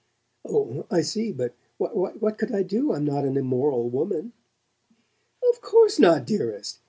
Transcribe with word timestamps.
"Oh, 0.43 0.87
I 0.89 1.01
see. 1.01 1.31
But 1.31 1.53
what 1.77 2.39
could 2.39 2.51
I 2.55 2.63
do? 2.63 2.91
I'm 2.91 3.05
not 3.05 3.23
an 3.23 3.37
immoral 3.37 3.87
woman." 3.87 4.33
"Of 5.51 5.61
course 5.61 5.99
not, 5.99 6.25
dearest. 6.25 6.79